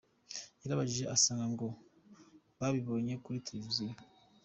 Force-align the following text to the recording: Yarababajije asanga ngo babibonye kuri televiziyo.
Yarababajije 0.61 1.05
asanga 1.15 1.45
ngo 1.53 1.67
babibonye 2.59 3.13
kuri 3.23 3.43
televiziyo. 3.47 3.95